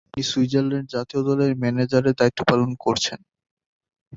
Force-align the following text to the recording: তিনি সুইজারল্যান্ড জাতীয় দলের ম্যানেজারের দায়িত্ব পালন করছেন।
তিনি 0.05 0.23
সুইজারল্যান্ড 0.31 0.87
জাতীয় 0.95 1.21
দলের 1.29 1.51
ম্যানেজারের 1.61 2.17
দায়িত্ব 2.19 2.39
পালন 2.49 2.69
করছেন। 2.83 3.19